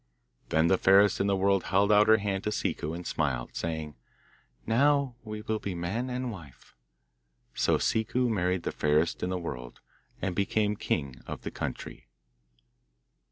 Then 0.49 0.65
the 0.65 0.79
fairest 0.79 1.21
in 1.21 1.27
the 1.27 1.35
world 1.35 1.65
held 1.65 1.91
out 1.91 2.07
her 2.07 2.17
hand 2.17 2.43
to 2.45 2.49
Ciccu 2.51 2.91
and 2.95 3.05
smiled, 3.05 3.51
saying, 3.55 3.93
'Now 4.65 5.13
we 5.23 5.43
will 5.43 5.59
be 5.59 5.75
man 5.75 6.09
and 6.09 6.31
wife.' 6.31 6.73
So 7.53 7.77
Ciccu 7.77 8.27
married 8.27 8.63
the 8.63 8.71
fairest 8.71 9.21
in 9.21 9.29
the 9.29 9.37
world, 9.37 9.79
and 10.19 10.35
became 10.35 10.75
king 10.75 11.17
of 11.27 11.43
the 11.43 11.51
country. 11.51 12.07